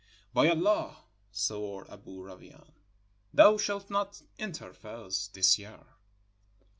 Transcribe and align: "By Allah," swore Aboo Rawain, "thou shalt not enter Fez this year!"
"By 0.33 0.49
Allah," 0.49 1.03
swore 1.29 1.85
Aboo 1.87 2.23
Rawain, 2.23 2.71
"thou 3.31 3.59
shalt 3.59 3.91
not 3.91 4.19
enter 4.39 4.73
Fez 4.73 5.29
this 5.31 5.59
year!" 5.59 5.85